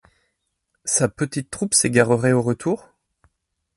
sa 0.83 1.09
petite 1.09 1.51
troupe 1.51 1.75
s’égarerait 1.75 2.31
au 2.33 2.41
retour? 2.41 2.89